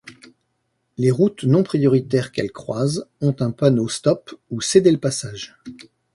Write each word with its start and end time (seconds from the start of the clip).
Les 0.97 1.11
routes 1.11 1.43
non 1.43 1.61
prioritaires 1.61 2.31
qu'elle 2.31 2.51
croise, 2.51 3.07
ont 3.21 3.35
un 3.39 3.51
panneau 3.51 3.87
stop 3.87 4.33
ou 4.49 4.59
cédez-le-passage. 4.59 5.57